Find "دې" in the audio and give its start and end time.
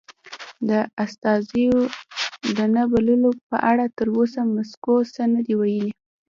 5.45-5.55